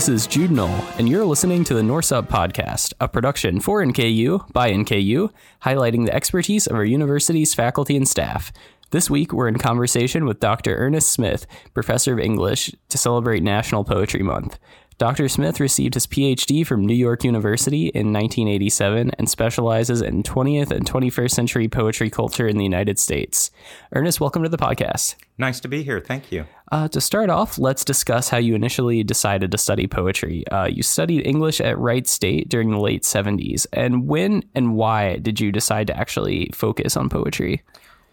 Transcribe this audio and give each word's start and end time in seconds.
This 0.00 0.08
is 0.08 0.26
Jude 0.26 0.50
Noel, 0.50 0.82
and 0.96 1.10
you're 1.10 1.26
listening 1.26 1.62
to 1.64 1.74
the 1.74 1.82
Norse 1.82 2.10
Up 2.10 2.26
Podcast, 2.26 2.94
a 3.02 3.06
production 3.06 3.60
for 3.60 3.84
NKU 3.84 4.50
by 4.50 4.72
NKU, 4.72 5.30
highlighting 5.62 6.06
the 6.06 6.14
expertise 6.14 6.66
of 6.66 6.74
our 6.74 6.86
university's 6.86 7.52
faculty 7.52 7.98
and 7.98 8.08
staff. 8.08 8.50
This 8.92 9.10
week, 9.10 9.34
we're 9.34 9.46
in 9.46 9.58
conversation 9.58 10.24
with 10.24 10.40
Dr. 10.40 10.74
Ernest 10.74 11.12
Smith, 11.12 11.46
professor 11.74 12.14
of 12.14 12.18
English, 12.18 12.74
to 12.88 12.96
celebrate 12.96 13.42
National 13.42 13.84
Poetry 13.84 14.22
Month. 14.22 14.58
Dr. 15.00 15.30
Smith 15.30 15.60
received 15.60 15.94
his 15.94 16.06
PhD 16.06 16.66
from 16.66 16.84
New 16.84 16.92
York 16.92 17.24
University 17.24 17.86
in 17.86 18.12
1987 18.12 19.10
and 19.18 19.30
specializes 19.30 20.02
in 20.02 20.22
20th 20.22 20.70
and 20.70 20.84
21st 20.84 21.30
century 21.30 21.68
poetry 21.68 22.10
culture 22.10 22.46
in 22.46 22.58
the 22.58 22.64
United 22.64 22.98
States. 22.98 23.50
Ernest, 23.94 24.20
welcome 24.20 24.42
to 24.42 24.50
the 24.50 24.58
podcast. 24.58 25.14
Nice 25.38 25.58
to 25.60 25.68
be 25.68 25.82
here. 25.82 26.00
Thank 26.00 26.30
you. 26.30 26.44
Uh, 26.70 26.86
to 26.88 27.00
start 27.00 27.30
off, 27.30 27.58
let's 27.58 27.82
discuss 27.82 28.28
how 28.28 28.36
you 28.36 28.54
initially 28.54 29.02
decided 29.02 29.50
to 29.52 29.56
study 29.56 29.86
poetry. 29.86 30.46
Uh, 30.48 30.66
you 30.66 30.82
studied 30.82 31.26
English 31.26 31.62
at 31.62 31.78
Wright 31.78 32.06
State 32.06 32.50
during 32.50 32.70
the 32.70 32.78
late 32.78 33.04
70s. 33.04 33.66
And 33.72 34.06
when 34.06 34.42
and 34.54 34.74
why 34.74 35.16
did 35.16 35.40
you 35.40 35.50
decide 35.50 35.86
to 35.86 35.96
actually 35.96 36.50
focus 36.52 36.94
on 36.94 37.08
poetry? 37.08 37.62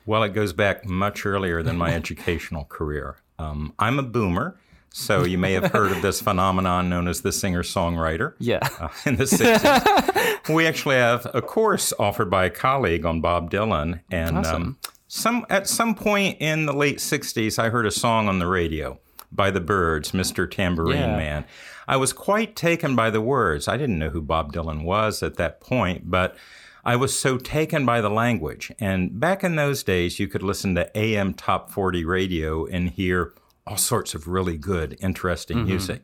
Well, 0.05 0.23
it 0.23 0.33
goes 0.33 0.53
back 0.53 0.85
much 0.85 1.25
earlier 1.25 1.61
than 1.61 1.77
my 1.77 1.93
educational 1.93 2.63
career. 2.63 3.17
Um, 3.37 3.73
I'm 3.77 3.99
a 3.99 4.03
boomer. 4.03 4.57
So 4.91 5.25
you 5.25 5.37
may 5.37 5.53
have 5.53 5.71
heard 5.71 5.91
of 5.91 6.01
this 6.01 6.21
phenomenon 6.21 6.89
known 6.89 7.07
as 7.07 7.21
the 7.21 7.31
singer-songwriter. 7.31 8.33
Yeah. 8.39 8.67
Uh, 8.79 8.87
in 9.05 9.15
the 9.17 9.25
60s. 9.25 10.53
we 10.53 10.65
actually 10.65 10.95
have 10.95 11.27
a 11.33 11.41
course 11.41 11.93
offered 11.99 12.29
by 12.29 12.45
a 12.45 12.49
colleague 12.49 13.05
on 13.05 13.21
Bob 13.21 13.51
Dylan. 13.51 14.01
And 14.11 14.39
awesome. 14.39 14.63
um, 14.63 14.77
some 15.07 15.45
at 15.49 15.67
some 15.67 15.95
point 15.95 16.37
in 16.39 16.65
the 16.65 16.73
late 16.73 16.97
60s, 16.97 17.59
I 17.59 17.69
heard 17.69 17.85
a 17.85 17.91
song 17.91 18.27
on 18.27 18.39
the 18.39 18.47
radio 18.47 18.99
by 19.31 19.51
the 19.51 19.61
Byrds, 19.61 20.11
Mr. 20.11 20.49
Tambourine 20.49 20.97
Yeah. 20.97 21.17
Man. 21.17 21.45
I 21.87 21.95
was 21.97 22.11
quite 22.11 22.55
taken 22.55 22.95
by 22.95 23.09
the 23.09 23.21
words. 23.21 23.67
I 23.67 23.77
didn't 23.77 23.99
know 23.99 24.09
who 24.09 24.21
Bob 24.21 24.51
Dylan 24.51 24.83
was 24.83 25.23
at 25.23 25.35
that 25.35 25.61
point, 25.61 26.09
but 26.09 26.35
I 26.83 26.95
was 26.95 27.17
so 27.17 27.37
taken 27.37 27.85
by 27.85 28.01
the 28.01 28.09
language. 28.09 28.71
And 28.79 29.19
back 29.19 29.43
in 29.43 29.55
those 29.55 29.83
days, 29.83 30.19
you 30.19 30.27
could 30.27 30.43
listen 30.43 30.75
to 30.75 30.97
AM 30.97 31.33
top 31.33 31.69
40 31.69 32.03
radio 32.05 32.65
and 32.65 32.89
hear 32.89 33.33
all 33.67 33.77
sorts 33.77 34.15
of 34.15 34.27
really 34.27 34.57
good, 34.57 34.97
interesting 35.01 35.65
music. 35.65 36.01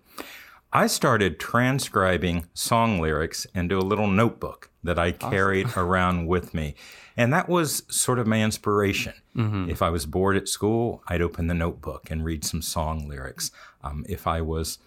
I 0.71 0.87
started 0.87 1.39
transcribing 1.39 2.47
song 2.53 2.99
lyrics 2.99 3.45
into 3.53 3.77
a 3.77 3.81
little 3.81 4.07
notebook 4.07 4.69
that 4.83 4.97
I 4.97 5.11
carried 5.11 5.67
around 5.77 6.27
with 6.27 6.53
me. 6.53 6.75
And 7.15 7.31
that 7.31 7.47
was 7.47 7.83
sort 7.89 8.17
of 8.19 8.25
my 8.27 8.41
inspiration. 8.41 9.13
If 9.69 9.81
I 9.81 9.89
was 9.89 10.05
bored 10.05 10.35
at 10.35 10.47
school, 10.47 11.03
I'd 11.07 11.21
open 11.21 11.47
the 11.47 11.53
notebook 11.53 12.09
and 12.11 12.25
read 12.25 12.43
some 12.43 12.61
song 12.61 13.07
lyrics. 13.07 13.51
Um, 13.83 14.03
if 14.09 14.25
I 14.27 14.41
was 14.41 14.79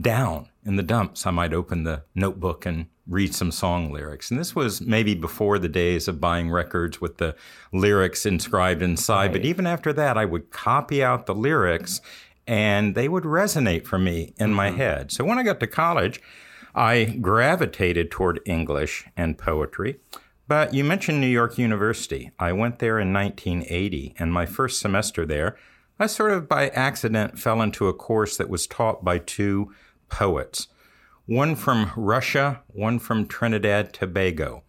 down 0.00 0.48
in 0.64 0.76
the 0.76 0.82
dumps, 0.82 1.26
I 1.26 1.30
might 1.30 1.52
open 1.52 1.84
the 1.84 2.02
notebook 2.14 2.66
and 2.66 2.86
read 3.10 3.34
some 3.34 3.50
song 3.50 3.92
lyrics. 3.92 4.30
And 4.30 4.38
this 4.38 4.54
was 4.54 4.80
maybe 4.80 5.14
before 5.14 5.58
the 5.58 5.68
days 5.68 6.08
of 6.08 6.20
buying 6.20 6.48
records 6.48 7.00
with 7.00 7.18
the 7.18 7.34
lyrics 7.72 8.24
inscribed 8.24 8.82
inside. 8.82 9.32
But 9.32 9.44
even 9.44 9.66
after 9.66 9.92
that, 9.92 10.16
I 10.16 10.24
would 10.24 10.50
copy 10.50 11.02
out 11.02 11.26
the 11.26 11.34
lyrics 11.34 12.00
and 12.46 12.94
they 12.94 13.08
would 13.08 13.24
resonate 13.24 13.86
for 13.86 13.98
me 13.98 14.32
in 14.38 14.54
my 14.54 14.68
mm-hmm. 14.68 14.78
head. 14.78 15.12
So 15.12 15.24
when 15.24 15.38
I 15.38 15.42
got 15.42 15.60
to 15.60 15.66
college, 15.66 16.22
I 16.74 17.18
gravitated 17.20 18.10
toward 18.10 18.40
English 18.46 19.06
and 19.16 19.36
poetry. 19.36 19.96
But 20.46 20.72
you 20.72 20.82
mentioned 20.82 21.20
New 21.20 21.26
York 21.26 21.58
University. 21.58 22.30
I 22.38 22.52
went 22.52 22.80
there 22.80 22.98
in 22.98 23.12
1980, 23.12 24.14
and 24.18 24.32
my 24.32 24.46
first 24.46 24.80
semester 24.80 25.24
there, 25.24 25.56
I 25.98 26.06
sort 26.06 26.32
of 26.32 26.48
by 26.48 26.68
accident 26.70 27.38
fell 27.38 27.62
into 27.62 27.86
a 27.86 27.94
course 27.94 28.36
that 28.36 28.48
was 28.48 28.66
taught 28.66 29.04
by 29.04 29.18
two 29.18 29.72
poets 30.08 30.68
one 31.30 31.54
from 31.54 31.92
Russia, 31.94 32.60
one 32.66 32.98
from 32.98 33.24
Trinidad 33.24 33.92
Tobago. 33.92 34.64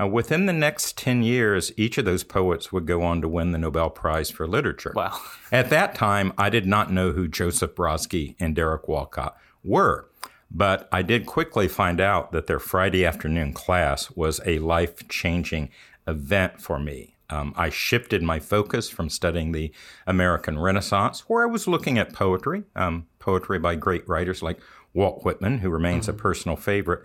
Uh, 0.00 0.06
within 0.06 0.46
the 0.46 0.52
next 0.52 0.96
10 0.96 1.22
years, 1.22 1.72
each 1.76 1.98
of 1.98 2.06
those 2.06 2.24
poets 2.24 2.72
would 2.72 2.86
go 2.86 3.02
on 3.02 3.20
to 3.20 3.28
win 3.28 3.52
the 3.52 3.58
Nobel 3.58 3.90
Prize 3.90 4.30
for 4.30 4.46
Literature. 4.46 4.94
Wow. 4.96 5.20
At 5.52 5.68
that 5.68 5.94
time, 5.94 6.32
I 6.38 6.48
did 6.48 6.64
not 6.64 6.90
know 6.90 7.12
who 7.12 7.28
Joseph 7.28 7.74
Brodsky 7.74 8.34
and 8.40 8.56
Derek 8.56 8.88
Walcott 8.88 9.36
were, 9.62 10.08
but 10.50 10.88
I 10.90 11.02
did 11.02 11.26
quickly 11.26 11.68
find 11.68 12.00
out 12.00 12.32
that 12.32 12.46
their 12.46 12.60
Friday 12.60 13.04
afternoon 13.04 13.52
class 13.52 14.10
was 14.12 14.40
a 14.46 14.58
life 14.60 15.06
changing 15.08 15.68
event 16.06 16.62
for 16.62 16.78
me. 16.78 17.15
Um, 17.30 17.52
I 17.56 17.70
shifted 17.70 18.22
my 18.22 18.38
focus 18.38 18.88
from 18.88 19.08
studying 19.08 19.52
the 19.52 19.72
American 20.06 20.58
Renaissance, 20.58 21.24
where 21.28 21.42
I 21.42 21.46
was 21.46 21.66
looking 21.66 21.98
at 21.98 22.12
poetry, 22.12 22.64
um, 22.74 23.06
poetry 23.18 23.58
by 23.58 23.74
great 23.74 24.08
writers 24.08 24.42
like 24.42 24.60
Walt 24.94 25.24
Whitman, 25.24 25.58
who 25.58 25.70
remains 25.70 26.08
a 26.08 26.12
personal 26.12 26.56
favorite. 26.56 27.04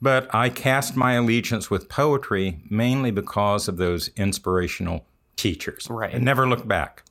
But 0.00 0.32
I 0.34 0.48
cast 0.48 0.96
my 0.96 1.14
allegiance 1.14 1.70
with 1.70 1.88
poetry 1.88 2.60
mainly 2.70 3.10
because 3.10 3.68
of 3.68 3.76
those 3.76 4.08
inspirational 4.16 5.04
teachers. 5.36 5.86
Right. 5.90 6.14
And 6.14 6.24
never 6.24 6.48
looked 6.48 6.68
back. 6.68 7.02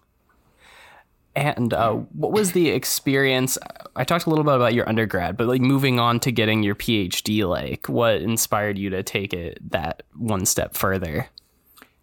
And 1.35 1.72
uh, 1.72 1.94
what 1.94 2.31
was 2.31 2.53
the 2.53 2.69
experience? 2.69 3.59
I 3.96 4.03
talked 4.03 4.25
a 4.25 4.29
little 4.29 4.44
bit 4.44 4.56
about 4.56 4.73
your 4.73 4.90
undergrad, 4.90 5.38
but 5.38 5.46
like 5.46 5.62
moving 5.62 6.00
on 6.00 6.19
to 6.22 6.31
getting 6.31 6.63
your 6.63 6.73
PhD, 6.73 7.47
like 7.47 7.88
what 7.88 8.16
inspired 8.23 8.79
you 8.79 8.90
to 8.90 9.03
take 9.03 9.34
it 9.34 9.59
that 9.69 10.01
one 10.16 10.47
step 10.47 10.75
further? 10.75 11.29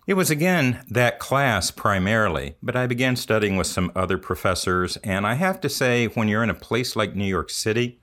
It 0.06 0.14
was 0.14 0.28
again 0.28 0.84
that 0.90 1.18
class 1.18 1.70
primarily, 1.70 2.56
but 2.62 2.76
I 2.76 2.86
began 2.86 3.16
studying 3.16 3.56
with 3.56 3.66
some 3.66 3.90
other 3.96 4.18
professors. 4.18 4.98
And 4.98 5.26
I 5.26 5.34
have 5.34 5.62
to 5.62 5.70
say, 5.70 6.08
when 6.08 6.28
you're 6.28 6.42
in 6.42 6.50
a 6.50 6.54
place 6.54 6.94
like 6.94 7.16
New 7.16 7.24
York 7.24 7.48
City 7.48 7.98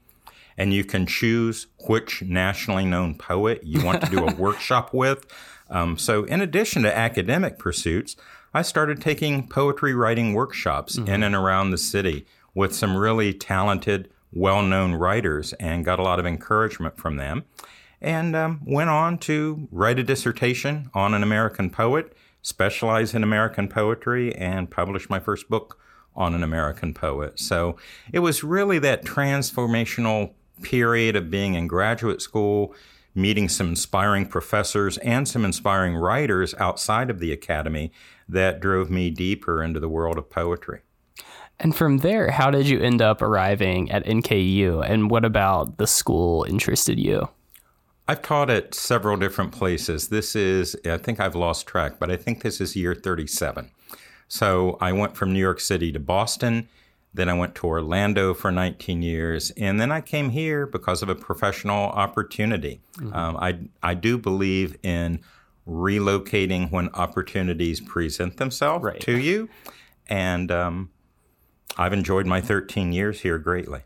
and 0.58 0.74
you 0.74 0.84
can 0.84 1.06
choose 1.06 1.68
which 1.88 2.24
nationally 2.24 2.86
known 2.86 3.14
poet 3.14 3.62
you 3.64 3.86
want 3.86 4.02
to 4.02 4.10
do 4.10 4.26
a 4.26 4.34
workshop 4.40 4.96
with, 4.96 5.28
um, 5.70 5.96
so 5.96 6.24
in 6.24 6.42
addition 6.42 6.82
to 6.84 6.98
academic 6.98 7.60
pursuits, 7.60 8.16
I 8.52 8.64
started 8.64 9.00
taking 9.00 9.48
poetry 9.48 9.94
writing 9.94 10.34
workshops 10.34 10.98
in 10.98 11.22
and 11.22 11.36
around 11.36 11.70
the 11.70 11.78
city 11.78 12.26
with 12.56 12.74
some 12.74 12.98
really 12.98 13.32
talented, 13.32 14.10
well 14.34 14.64
known 14.64 14.96
writers 14.96 15.54
and 15.54 15.86
got 15.86 16.00
a 16.00 16.04
lot 16.04 16.20
of 16.20 16.26
encouragement 16.26 16.98
from 16.98 17.18
them 17.18 17.46
and 18.02 18.36
um, 18.36 18.62
went 18.66 18.90
on 18.90 19.18
to 19.20 19.68
write 19.72 20.00
a 20.00 20.04
dissertation 20.04 20.90
on 20.94 21.14
an 21.14 21.24
American 21.24 21.70
poet, 21.70 22.16
specialize 22.42 23.14
in 23.14 23.24
American 23.24 23.68
poetry, 23.68 24.36
and 24.36 24.72
publish 24.72 25.10
my 25.10 25.20
first 25.20 25.50
book 25.50 25.80
on 26.16 26.34
an 26.34 26.44
American 26.44 26.94
poet. 26.94 27.40
So 27.40 27.78
it 28.12 28.20
was 28.20 28.44
really 28.44 28.80
that 28.80 29.06
transformational 29.06 30.34
period 30.62 31.16
of 31.16 31.30
being 31.30 31.54
in 31.56 31.68
graduate 31.68 32.22
school, 32.22 32.74
meeting 33.14 33.50
some 33.50 33.70
inspiring 33.70 34.26
professors 34.26 34.98
and 35.00 35.28
some 35.28 35.46
inspiring 35.46 35.96
writers 35.96 36.54
outside 36.56 37.10
of 37.10 37.20
the 37.20 37.32
academy 37.32 37.92
that 38.28 38.60
drove 38.60 38.90
me 38.90 39.10
deeper 39.10 39.64
into 39.64 39.80
the 39.80 39.90
world 39.90 40.18
of 40.18 40.30
poetry. 40.30 40.82
And 41.60 41.76
from 41.76 42.00
there, 42.00 42.32
how 42.32 42.50
did 42.50 42.68
you 42.68 42.80
end 42.80 43.02
up 43.02 43.22
arriving 43.22 43.92
at 43.92 44.06
NKU? 44.06 44.84
And 44.88 45.12
what 45.12 45.24
about 45.24 45.78
the 45.78 45.86
school 45.86 46.44
interested 46.44 47.00
you? 47.00 47.30
I've 48.12 48.22
taught 48.22 48.50
at 48.50 48.76
several 48.76 49.16
different 49.16 49.54
places. 49.54 50.10
This 50.10 50.36
is, 50.36 50.76
I 50.86 50.98
think 50.98 51.22
I've 51.22 51.34
lost 51.34 51.66
track, 51.66 51.94
but 51.98 52.12
I 52.12 52.18
think 52.18 52.44
this 52.44 52.60
is 52.60 52.76
year 52.76 52.94
37. 52.94 53.72
So 54.28 54.78
I 54.82 54.92
went 54.92 55.16
from 55.16 55.32
New 55.32 55.40
York 55.40 55.62
City 55.62 55.94
to 55.94 56.00
Boston. 56.00 56.68
Then 57.14 57.30
I 57.30 57.34
went 57.34 57.56
to 57.56 57.68
Orlando 57.68 58.34
for 58.34 58.52
19 58.52 59.02
years. 59.02 59.52
And 59.52 59.80
then 59.80 59.94
I 59.94 60.02
came 60.02 60.32
here 60.32 60.66
because 60.68 61.02
of 61.02 61.08
a 61.08 61.16
professional 61.16 61.86
opportunity. 61.86 62.82
Um, 63.14 63.38
I, 63.38 63.60
I 63.82 63.94
do 63.94 64.18
believe 64.18 64.76
in 64.84 65.22
relocating 65.66 66.70
when 66.70 66.90
opportunities 66.90 67.80
present 67.80 68.36
themselves 68.36 68.84
Right. 68.84 69.00
to 69.00 69.18
you. 69.18 69.48
And 70.08 70.52
um, 70.52 70.90
I've 71.78 71.94
enjoyed 71.94 72.26
my 72.26 72.42
13 72.42 72.92
years 72.92 73.22
here 73.22 73.38
greatly. 73.38 73.84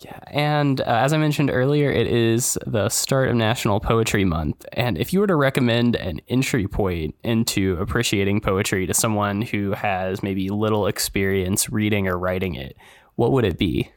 Yeah, 0.00 0.18
and 0.26 0.80
uh, 0.80 0.84
as 0.84 1.12
I 1.12 1.18
mentioned 1.18 1.50
earlier, 1.50 1.90
it 1.90 2.06
is 2.06 2.58
the 2.66 2.88
start 2.90 3.28
of 3.28 3.36
National 3.36 3.80
Poetry 3.80 4.24
Month. 4.24 4.66
And 4.74 4.98
if 4.98 5.12
you 5.12 5.20
were 5.20 5.26
to 5.26 5.36
recommend 5.36 5.96
an 5.96 6.20
entry 6.28 6.68
point 6.68 7.14
into 7.24 7.76
appreciating 7.80 8.42
poetry 8.42 8.86
to 8.86 8.94
someone 8.94 9.42
who 9.42 9.72
has 9.72 10.22
maybe 10.22 10.50
little 10.50 10.86
experience 10.86 11.70
reading 11.70 12.08
or 12.08 12.18
writing 12.18 12.54
it, 12.54 12.76
what 13.14 13.32
would 13.32 13.44
it 13.44 13.56
be? 13.58 13.90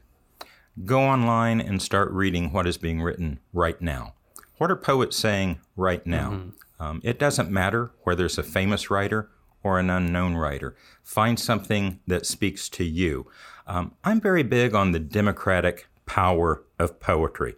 Go 0.86 1.02
online 1.02 1.60
and 1.60 1.82
start 1.82 2.10
reading 2.12 2.54
what 2.54 2.66
is 2.66 2.78
being 2.78 3.02
written 3.02 3.40
right 3.52 3.80
now. 3.82 4.14
What 4.58 4.72
are 4.72 4.78
poets 4.78 5.18
saying 5.18 5.60
right 5.76 6.06
now? 6.08 6.52
Um, 6.80 7.02
it 7.04 7.20
doesn't 7.20 7.52
matter 7.52 7.92
whether 8.04 8.26
it's 8.26 8.38
a 8.38 8.44
famous 8.44 8.90
writer 8.90 9.30
or 9.64 9.80
an 9.80 9.90
unknown 9.90 10.36
writer. 10.36 10.76
Find 11.04 11.38
something 11.38 12.00
that 12.08 12.26
speaks 12.26 12.70
to 12.70 12.86
you. 12.86 13.28
Um, 13.70 13.94
I'm 14.04 14.20
very 14.20 14.44
big 14.44 14.76
on 14.76 14.92
the 14.92 15.00
democratic 15.00 15.88
power 16.06 16.64
of 16.78 17.00
poetry. 17.00 17.56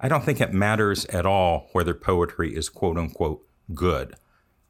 I 0.00 0.08
don't 0.08 0.24
think 0.24 0.40
it 0.40 0.52
matters 0.54 1.04
at 1.06 1.26
all 1.26 1.68
whether 1.72 1.94
poetry 1.94 2.54
is 2.56 2.68
quote 2.68 2.96
unquote 2.96 3.44
good. 3.74 4.14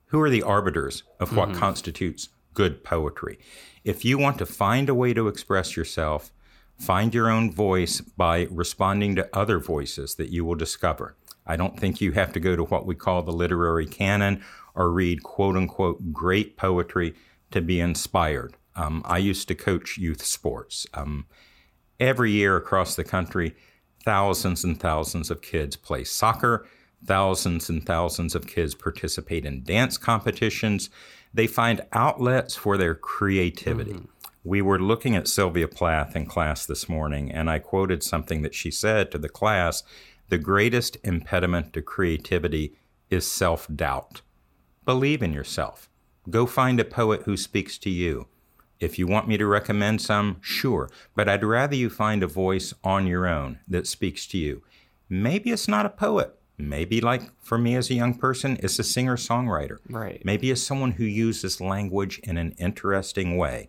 Who 0.06 0.20
are 0.20 0.30
the 0.30 0.42
arbiters 0.42 1.02
of 1.20 1.36
what 1.36 1.52
constitutes 1.54 2.30
good 2.54 2.82
poetry? 2.82 3.38
If 3.84 4.04
you 4.04 4.18
want 4.18 4.38
to 4.38 4.46
find 4.46 4.88
a 4.88 4.94
way 4.94 5.12
to 5.12 5.28
express 5.28 5.76
yourself, 5.76 6.32
Find 6.78 7.12
your 7.12 7.28
own 7.28 7.50
voice 7.50 8.00
by 8.00 8.46
responding 8.50 9.16
to 9.16 9.28
other 9.36 9.58
voices 9.58 10.14
that 10.14 10.30
you 10.30 10.44
will 10.44 10.54
discover. 10.54 11.16
I 11.44 11.56
don't 11.56 11.78
think 11.78 12.00
you 12.00 12.12
have 12.12 12.32
to 12.34 12.40
go 12.40 12.54
to 12.54 12.62
what 12.62 12.86
we 12.86 12.94
call 12.94 13.22
the 13.22 13.32
literary 13.32 13.86
canon 13.86 14.44
or 14.76 14.92
read 14.92 15.24
quote 15.24 15.56
unquote 15.56 16.12
great 16.12 16.56
poetry 16.56 17.14
to 17.50 17.60
be 17.60 17.80
inspired. 17.80 18.56
Um, 18.78 19.02
I 19.04 19.18
used 19.18 19.48
to 19.48 19.54
coach 19.54 19.98
youth 19.98 20.24
sports. 20.24 20.86
Um, 20.94 21.26
every 21.98 22.30
year 22.30 22.56
across 22.56 22.94
the 22.94 23.04
country, 23.04 23.56
thousands 24.04 24.62
and 24.62 24.78
thousands 24.78 25.30
of 25.30 25.42
kids 25.42 25.76
play 25.76 26.04
soccer. 26.04 26.66
Thousands 27.04 27.68
and 27.68 27.84
thousands 27.84 28.34
of 28.34 28.46
kids 28.46 28.74
participate 28.74 29.44
in 29.44 29.62
dance 29.62 29.98
competitions. 29.98 30.90
They 31.34 31.46
find 31.46 31.82
outlets 31.92 32.54
for 32.54 32.76
their 32.76 32.94
creativity. 32.94 33.92
Mm-hmm. 33.92 34.04
We 34.44 34.62
were 34.62 34.78
looking 34.80 35.14
at 35.14 35.28
Sylvia 35.28 35.68
Plath 35.68 36.16
in 36.16 36.26
class 36.26 36.64
this 36.64 36.88
morning, 36.88 37.30
and 37.30 37.50
I 37.50 37.58
quoted 37.58 38.02
something 38.02 38.42
that 38.42 38.54
she 38.54 38.70
said 38.70 39.10
to 39.10 39.18
the 39.18 39.28
class 39.28 39.82
The 40.28 40.38
greatest 40.38 40.96
impediment 41.04 41.72
to 41.74 41.82
creativity 41.82 42.74
is 43.10 43.30
self 43.30 43.68
doubt. 43.74 44.22
Believe 44.84 45.22
in 45.22 45.32
yourself. 45.32 45.88
Go 46.30 46.46
find 46.46 46.80
a 46.80 46.84
poet 46.84 47.22
who 47.22 47.36
speaks 47.36 47.78
to 47.78 47.90
you. 47.90 48.26
If 48.80 48.98
you 48.98 49.06
want 49.06 49.26
me 49.26 49.36
to 49.36 49.46
recommend 49.46 50.00
some, 50.00 50.38
sure, 50.40 50.88
but 51.14 51.28
I'd 51.28 51.44
rather 51.44 51.74
you 51.74 51.90
find 51.90 52.22
a 52.22 52.28
voice 52.28 52.72
on 52.84 53.06
your 53.06 53.26
own 53.26 53.58
that 53.66 53.86
speaks 53.86 54.26
to 54.28 54.38
you. 54.38 54.62
Maybe 55.08 55.50
it's 55.50 55.68
not 55.68 55.86
a 55.86 55.90
poet. 55.90 56.34
Maybe, 56.58 57.00
like 57.00 57.22
for 57.40 57.56
me 57.56 57.76
as 57.76 57.88
a 57.88 57.94
young 57.94 58.14
person, 58.14 58.58
it's 58.62 58.78
a 58.78 58.84
singer 58.84 59.16
songwriter. 59.16 59.78
Right. 59.88 60.24
Maybe 60.24 60.50
it's 60.50 60.62
someone 60.62 60.92
who 60.92 61.04
uses 61.04 61.60
language 61.60 62.18
in 62.24 62.36
an 62.36 62.52
interesting 62.58 63.36
way. 63.36 63.68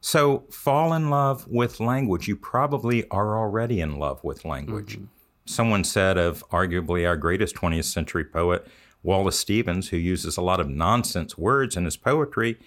So 0.00 0.44
fall 0.50 0.94
in 0.94 1.10
love 1.10 1.46
with 1.46 1.80
language. 1.80 2.28
You 2.28 2.36
probably 2.36 3.06
are 3.10 3.38
already 3.38 3.80
in 3.80 3.98
love 3.98 4.24
with 4.24 4.46
language. 4.46 4.96
Mm-hmm. 4.96 5.04
Someone 5.44 5.84
said 5.84 6.16
of 6.16 6.42
arguably 6.50 7.06
our 7.06 7.16
greatest 7.16 7.56
20th 7.56 7.84
century 7.84 8.24
poet, 8.24 8.66
Wallace 9.02 9.38
Stevens, 9.38 9.88
who 9.88 9.96
uses 9.96 10.36
a 10.36 10.42
lot 10.42 10.60
of 10.60 10.68
nonsense 10.68 11.36
words 11.36 11.76
in 11.76 11.84
his 11.84 11.96
poetry, 11.96 12.58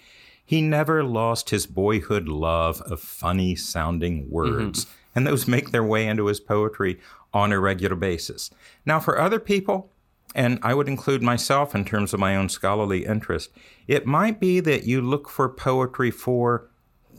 he 0.44 0.60
never 0.60 1.02
lost 1.02 1.50
his 1.50 1.66
boyhood 1.66 2.28
love 2.28 2.80
of 2.82 3.00
funny 3.00 3.54
sounding 3.54 4.30
words. 4.30 4.84
Mm-hmm. 4.84 4.98
And 5.16 5.26
those 5.26 5.46
make 5.46 5.70
their 5.70 5.84
way 5.84 6.06
into 6.06 6.26
his 6.26 6.40
poetry 6.40 7.00
on 7.32 7.52
a 7.52 7.60
regular 7.60 7.96
basis. 7.96 8.50
Now, 8.84 9.00
for 9.00 9.18
other 9.18 9.38
people, 9.38 9.90
and 10.34 10.58
I 10.62 10.74
would 10.74 10.88
include 10.88 11.22
myself 11.22 11.74
in 11.74 11.84
terms 11.84 12.12
of 12.12 12.20
my 12.20 12.34
own 12.34 12.48
scholarly 12.48 13.06
interest, 13.06 13.50
it 13.86 14.06
might 14.06 14.40
be 14.40 14.60
that 14.60 14.84
you 14.84 15.00
look 15.00 15.28
for 15.28 15.48
poetry 15.48 16.10
for 16.10 16.68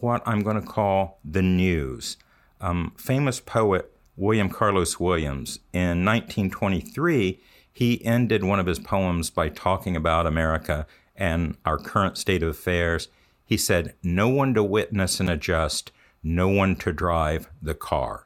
what 0.01 0.21
I'm 0.25 0.41
going 0.43 0.59
to 0.59 0.67
call 0.67 1.19
the 1.23 1.41
news. 1.41 2.17
Um, 2.59 2.93
famous 2.97 3.39
poet 3.39 3.91
William 4.17 4.49
Carlos 4.49 4.99
Williams 4.99 5.59
in 5.73 6.05
1923 6.05 7.41
he 7.75 8.03
ended 8.05 8.41
one 8.41 8.57
of 8.57 8.67
his 8.67 8.79
poems 8.79 9.29
by 9.29 9.49
talking 9.49 9.97
about 9.97 10.25
America 10.25 10.87
and 11.15 11.57
our 11.65 11.77
current 11.77 12.17
state 12.17 12.43
of 12.43 12.49
affairs. 12.49 13.07
He 13.45 13.57
said, 13.57 13.95
No 14.03 14.27
one 14.29 14.53
to 14.53 14.63
witness 14.63 15.19
and 15.19 15.29
adjust, 15.29 15.91
no 16.23 16.47
one 16.47 16.75
to 16.77 16.91
drive 16.91 17.49
the 17.61 17.75
car. 17.75 18.25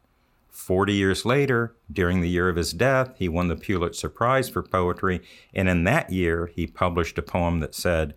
Forty 0.49 0.93
years 0.93 1.25
later, 1.25 1.75
during 1.91 2.21
the 2.21 2.29
year 2.29 2.49
of 2.49 2.55
his 2.55 2.73
death, 2.73 3.15
he 3.17 3.27
won 3.27 3.47
the 3.47 3.55
Pulitzer 3.55 4.09
Prize 4.09 4.49
for 4.49 4.61
poetry, 4.61 5.21
and 5.53 5.67
in 5.67 5.83
that 5.85 6.11
year, 6.11 6.47
he 6.53 6.67
published 6.67 7.17
a 7.17 7.23
poem 7.23 7.59
that 7.59 7.73
said, 7.73 8.13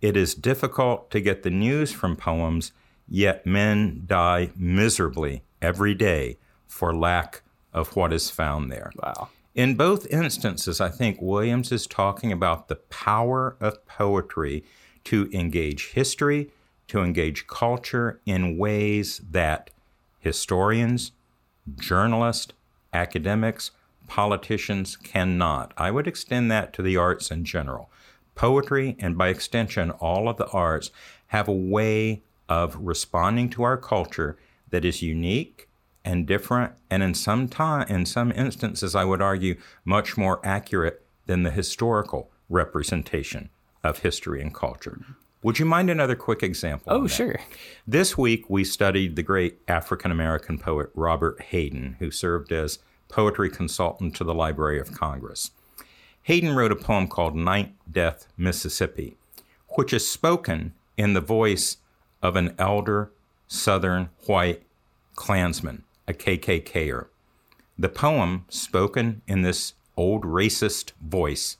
It 0.00 0.16
is 0.16 0.34
difficult 0.34 1.10
to 1.10 1.20
get 1.20 1.42
the 1.42 1.50
news 1.50 1.92
from 1.92 2.16
poems, 2.16 2.72
yet 3.08 3.44
men 3.44 4.04
die 4.06 4.50
miserably 4.56 5.42
every 5.60 5.94
day 5.94 6.38
for 6.66 6.94
lack 6.94 7.42
of 7.72 7.94
what 7.96 8.12
is 8.12 8.30
found 8.30 8.70
there. 8.70 8.92
Wow. 9.02 9.28
In 9.54 9.74
both 9.74 10.06
instances, 10.06 10.80
I 10.80 10.90
think 10.90 11.20
Williams 11.20 11.72
is 11.72 11.88
talking 11.88 12.30
about 12.30 12.68
the 12.68 12.76
power 12.76 13.56
of 13.60 13.84
poetry 13.84 14.64
to 15.04 15.28
engage 15.32 15.90
history, 15.90 16.50
to 16.86 17.00
engage 17.00 17.48
culture 17.48 18.20
in 18.24 18.58
ways 18.58 19.20
that 19.30 19.70
historians, 20.20 21.12
journalists, 21.76 22.52
academics, 22.92 23.72
politicians 24.06 24.96
cannot. 24.96 25.72
I 25.76 25.90
would 25.90 26.06
extend 26.06 26.50
that 26.50 26.72
to 26.74 26.82
the 26.82 26.96
arts 26.96 27.30
in 27.30 27.44
general. 27.44 27.90
Poetry, 28.36 28.96
and 29.00 29.18
by 29.18 29.28
extension, 29.28 29.90
all 29.90 30.28
of 30.28 30.36
the 30.36 30.48
arts, 30.48 30.90
have 31.28 31.48
a 31.48 31.52
way 31.52 32.22
of 32.48 32.76
responding 32.76 33.50
to 33.50 33.64
our 33.64 33.76
culture 33.76 34.38
that 34.70 34.84
is 34.84 35.02
unique 35.02 35.68
and 36.04 36.26
different, 36.26 36.72
and 36.90 37.02
in 37.02 37.14
some 37.14 37.48
time, 37.48 37.86
in 37.88 38.06
some 38.06 38.32
instances, 38.32 38.94
I 38.94 39.04
would 39.04 39.20
argue, 39.20 39.56
much 39.84 40.16
more 40.16 40.40
accurate 40.44 41.04
than 41.26 41.42
the 41.42 41.50
historical 41.50 42.30
representation 42.48 43.50
of 43.84 44.00
history 44.00 44.40
and 44.40 44.54
culture. 44.54 44.98
Would 45.42 45.58
you 45.58 45.64
mind 45.64 45.88
another 45.88 46.16
quick 46.16 46.42
example? 46.42 46.92
Oh, 46.92 47.06
sure. 47.06 47.40
This 47.86 48.18
week 48.18 48.50
we 48.50 48.62
studied 48.62 49.16
the 49.16 49.22
great 49.22 49.58
African 49.66 50.10
American 50.10 50.58
poet 50.58 50.90
Robert 50.94 51.40
Hayden, 51.44 51.96
who 51.98 52.10
served 52.10 52.52
as 52.52 52.78
poetry 53.08 53.48
consultant 53.48 54.14
to 54.16 54.24
the 54.24 54.34
Library 54.34 54.78
of 54.78 54.92
Congress. 54.92 55.50
Hayden 56.24 56.54
wrote 56.54 56.72
a 56.72 56.76
poem 56.76 57.08
called 57.08 57.34
Night 57.34 57.74
Death, 57.90 58.26
Mississippi, 58.36 59.16
which 59.70 59.92
is 59.92 60.06
spoken 60.06 60.74
in 60.98 61.14
the 61.14 61.20
voice 61.20 61.78
of 62.22 62.36
an 62.36 62.54
elder 62.58 63.10
Southern 63.48 64.10
white 64.26 64.62
Klansman 65.14 65.84
a 66.10 66.14
KKKer. 66.14 67.06
The 67.78 67.88
poem, 67.88 68.44
spoken 68.48 69.22
in 69.26 69.42
this 69.42 69.74
old 69.96 70.24
racist 70.24 70.92
voice, 71.00 71.56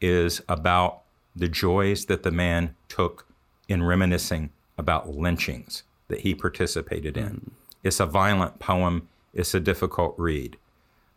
is 0.00 0.42
about 0.48 1.00
the 1.34 1.48
joys 1.48 2.04
that 2.04 2.22
the 2.22 2.30
man 2.30 2.76
took 2.88 3.26
in 3.68 3.82
reminiscing 3.82 4.50
about 4.78 5.08
lynchings 5.08 5.82
that 6.08 6.20
he 6.20 6.34
participated 6.34 7.16
in. 7.16 7.26
Mm. 7.26 7.50
It's 7.82 7.98
a 7.98 8.06
violent 8.06 8.58
poem, 8.58 9.08
it's 9.32 9.54
a 9.54 9.60
difficult 9.60 10.14
read. 10.18 10.58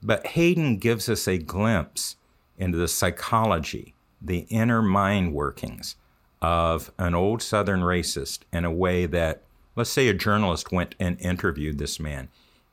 But 0.01 0.27
Hayden 0.27 0.77
gives 0.77 1.09
us 1.09 1.27
a 1.27 1.37
glimpse 1.37 2.15
into 2.57 2.77
the 2.77 2.87
psychology, 2.87 3.93
the 4.21 4.45
inner 4.49 4.81
mind 4.81 5.33
workings 5.33 5.95
of 6.41 6.91
an 6.97 7.13
old 7.13 7.41
Southern 7.41 7.81
racist 7.81 8.39
in 8.53 8.63
a 8.63 8.71
way 8.71 9.05
that, 9.05 9.43
let's 9.75 9.89
say, 9.89 10.07
a 10.07 10.13
journalist 10.13 10.71
went 10.71 10.95
and 10.97 11.19
interviewed 11.19 11.77
this 11.77 11.99
man 11.99 12.29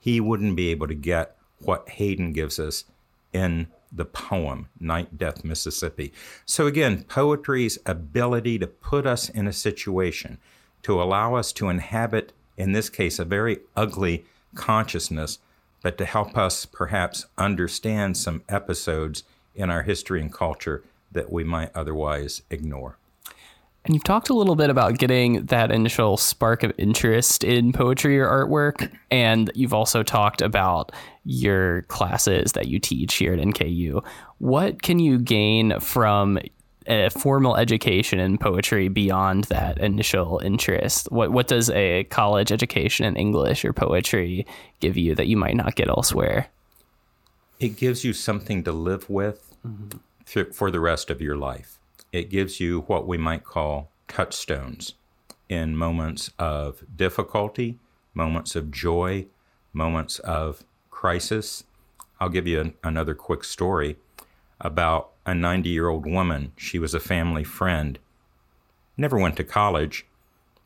he 0.07 0.21
wouldn't 0.21 0.55
be 0.55 0.69
able 0.69 0.87
to 0.87 0.95
get 0.95 1.37
what 1.59 1.89
Hayden 1.89 2.33
gives 2.33 2.61
us 2.61 2.85
in 3.33 3.67
the 3.91 4.05
poem, 4.05 4.69
Night 4.79 5.19
Death, 5.19 5.43
Mississippi. 5.43 6.13
So, 6.45 6.69
again, 6.69 7.03
poetry's 7.09 7.81
ability 7.85 8.61
to 8.61 8.69
put 8.69 9.05
us 9.05 9.29
in 9.29 9.49
a 9.49 9.53
situation, 9.53 10.39
to 10.85 11.03
allow 11.03 11.35
us 11.35 11.53
to 11.55 11.69
inhabit, 11.69 12.33
in 12.57 12.71
this 12.71 12.89
case, 12.89 13.19
a 13.19 13.25
very 13.25 13.59
ugly 13.75 14.25
consciousness, 14.55 15.41
but 15.83 15.99
to 15.99 16.05
help 16.05 16.39
us 16.39 16.67
perhaps 16.67 17.27
understand 17.37 18.17
some 18.17 18.45
episodes 18.49 19.25
in 19.57 19.71
our 19.71 19.83
history 19.83 20.21
and 20.21 20.33
culture 20.33 20.85
that 21.11 21.33
we 21.33 21.43
might 21.43 21.75
otherwise 21.75 22.43
ignore. 22.49 22.97
And 23.87 23.95
you've 23.95 24.03
talked 24.03 24.31
a 24.31 24.35
little 24.35 24.57
bit 24.57 24.69
about 24.69 24.99
getting 24.99 25.47
that 25.47 25.71
initial 25.71 26.17
spark 26.17 26.65
of 26.65 26.73
interest 26.77 27.45
in 27.45 27.73
poetry 27.73 28.19
or 28.19 28.27
artwork. 28.27 28.93
And 29.13 29.49
you've 29.55 29.73
also 29.73 30.03
talked 30.03 30.43
about 30.43 30.91
your 31.25 31.83
classes 31.83 32.53
that 32.53 32.67
you 32.67 32.81
teach 32.81 33.15
here 33.15 33.33
at 33.33 33.39
NKU. 33.39 34.05
What 34.39 34.83
can 34.83 34.99
you 34.99 35.21
gain 35.21 35.79
from 35.79 36.41
a 36.89 37.11
formal 37.11 37.57
education 37.57 38.19
in 38.19 38.39
poetry 38.39 38.89
beyond 38.89 39.45
that 39.45 39.79
initial 39.79 40.41
interest? 40.45 41.11
What 41.13 41.31
what 41.31 41.47
does 41.47 41.71
a 41.71 42.05
college 42.05 42.51
education 42.51 43.07
in 43.07 43.15
English 43.15 43.65
or 43.65 43.73
poetry 43.73 44.47
give 44.81 44.97
you 44.97 45.15
that 45.15 45.29
you 45.29 45.37
might 45.37 45.57
not 45.57 45.77
get 45.77 45.89
elsewhere? 45.89 46.49
It 47.61 47.77
gives 47.77 48.03
you 48.05 48.13
something 48.13 48.65
to 48.65 48.73
live 48.73 49.09
with 49.09 49.55
mm-hmm. 49.65 50.51
for 50.51 50.73
the 50.73 50.81
rest 50.81 51.09
of 51.09 51.21
your 51.21 51.37
life 51.37 51.79
it 52.17 52.31
gives 52.31 52.61
you 52.61 52.81
what 52.83 53.07
we 53.07 53.19
might 53.19 53.45
call 53.45 53.91
touchstones 54.09 54.95
in 55.51 55.77
moments 55.77 56.31
of 56.39 56.83
difficulty, 56.97 57.79
moments 58.15 58.57
of 58.57 58.71
joy, 58.71 59.27
moments 59.75 60.19
of 60.21 60.65
crisis. 60.91 61.65
I'll 62.19 62.31
give 62.31 62.47
you 62.47 62.61
an, 62.61 62.75
another 62.83 63.15
quick 63.15 63.45
story 63.45 63.99
about 64.59 65.11
a 65.27 65.35
90 65.35 65.69
year 65.69 65.89
old 65.89 66.07
woman. 66.07 66.53
She 66.57 66.79
was 66.79 66.95
a 66.95 67.01
family 67.01 67.45
friend, 67.45 67.99
never 68.97 69.19
went 69.19 69.37
to 69.37 69.45
college, 69.45 70.07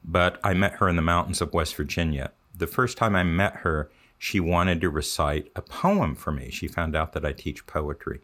but 0.04 0.38
I 0.44 0.54
met 0.54 0.74
her 0.74 0.88
in 0.88 0.94
the 0.94 1.02
mountains 1.02 1.40
of 1.40 1.52
West 1.52 1.74
Virginia. 1.74 2.30
The 2.56 2.68
first 2.68 2.96
time 2.96 3.16
I 3.16 3.24
met 3.24 3.56
her, 3.56 3.90
she 4.18 4.38
wanted 4.38 4.80
to 4.82 4.88
recite 4.88 5.50
a 5.56 5.62
poem 5.62 6.14
for 6.14 6.30
me. 6.30 6.50
She 6.50 6.68
found 6.68 6.94
out 6.94 7.12
that 7.14 7.24
I 7.24 7.32
teach 7.32 7.66
poetry. 7.66 8.20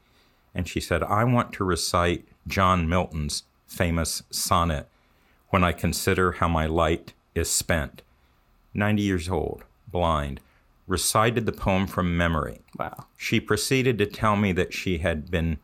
And 0.55 0.69
she 0.69 0.81
said, 0.81 1.03
I 1.03 1.25
want 1.25 1.53
to 1.55 1.65
recite 1.65 2.29
John 2.47 2.89
Milton's 2.89 3.45
famous 3.67 4.23
sonnet, 4.31 4.89
When 5.49 5.65
I 5.65 5.73
Consider 5.73 6.33
How 6.33 6.49
My 6.49 6.67
Light 6.67 7.13
is 7.35 7.51
Spent. 7.51 8.03
90 8.75 9.03
years 9.03 9.29
old, 9.29 9.65
blind, 9.91 10.41
recited 10.87 11.47
the 11.47 11.53
poem 11.53 11.87
from 11.87 12.17
memory. 12.17 12.61
Wow. 12.79 13.07
She 13.17 13.41
proceeded 13.41 13.99
to 13.99 14.07
tell 14.07 14.37
me 14.37 14.53
that 14.53 14.73
she 14.73 14.99
had 14.99 15.31
been 15.31 15.59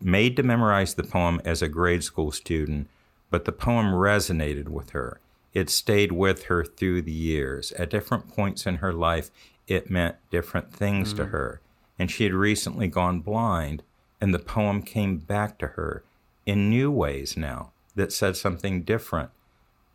made 0.00 0.36
to 0.36 0.42
memorize 0.42 0.94
the 0.94 1.02
poem 1.02 1.40
as 1.44 1.62
a 1.62 1.68
grade 1.68 2.04
school 2.04 2.30
student, 2.30 2.88
but 3.30 3.44
the 3.44 3.52
poem 3.52 3.86
resonated 3.86 4.68
with 4.68 4.90
her. 4.90 5.20
It 5.52 5.68
stayed 5.68 6.12
with 6.12 6.44
her 6.44 6.64
through 6.64 7.02
the 7.02 7.12
years. 7.12 7.72
At 7.72 7.90
different 7.90 8.28
points 8.28 8.66
in 8.66 8.76
her 8.76 8.92
life, 8.92 9.30
it 9.66 9.90
meant 9.90 10.16
different 10.30 10.72
things 10.72 11.08
mm-hmm. 11.08 11.18
to 11.18 11.24
her. 11.26 11.60
And 11.98 12.10
she 12.10 12.24
had 12.24 12.32
recently 12.32 12.86
gone 12.86 13.20
blind, 13.20 13.82
and 14.20 14.34
the 14.34 14.38
poem 14.38 14.82
came 14.82 15.18
back 15.18 15.58
to 15.58 15.68
her 15.68 16.02
in 16.46 16.68
new 16.70 16.90
ways 16.90 17.36
now 17.36 17.70
that 17.94 18.12
said 18.12 18.36
something 18.36 18.82
different. 18.82 19.30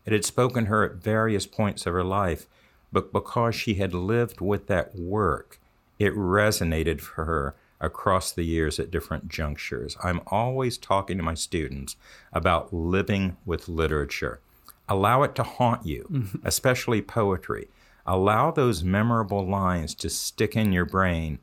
It 0.06 0.14
had 0.14 0.26
spoken 0.26 0.68
her 0.68 0.84
at 0.84 0.96
various 0.96 1.46
points 1.46 1.86
of 1.86 1.94
her 1.94 2.04
life, 2.04 2.48
but 2.92 3.12
because 3.12 3.56
she 3.56 3.76
had 3.76 3.94
lived 3.94 4.42
with 4.42 4.68
that 4.68 4.96
work, 4.96 5.60
it 6.00 6.14
resonated 6.14 7.02
for 7.02 7.26
her 7.26 7.56
across 7.82 8.32
the 8.32 8.44
years 8.44 8.80
at 8.80 8.92
different 8.92 9.28
junctures. 9.28 9.98
I'm 10.04 10.22
always 10.28 10.78
talking 10.78 11.18
to 11.18 11.24
my 11.24 11.34
students 11.34 11.96
about 12.32 12.74
living 12.74 13.38
with 13.46 13.68
literature. 13.68 14.40
Allow 14.88 15.24
it 15.24 15.36
to 15.36 15.44
haunt 15.44 15.86
you, 15.86 16.08
mm-hmm. 16.12 16.38
especially 16.48 17.02
poetry. 17.02 17.68
Allow 18.06 18.52
those 18.52 18.84
memorable 18.84 19.46
lines 19.46 19.96
to 19.96 20.10
stick 20.10 20.56
in 20.56 20.72
your 20.72 20.86
brain 20.86 21.40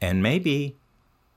and 0.00 0.22
maybe 0.22 0.76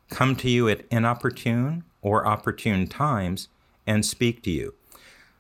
come 0.10 0.36
to 0.38 0.50
you 0.50 0.70
at 0.70 0.86
inopportune 0.92 1.84
or 2.02 2.26
opportune 2.28 2.88
times 2.88 3.48
and 3.88 4.06
speak 4.06 4.44
to 4.44 4.52
you. 4.52 4.74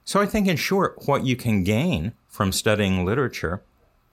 So, 0.04 0.22
I 0.22 0.26
think, 0.26 0.48
in 0.48 0.58
short, 0.58 1.08
what 1.08 1.26
you 1.26 1.36
can 1.36 1.64
gain 1.64 2.14
from 2.28 2.52
studying 2.52 3.06
literature 3.06 3.64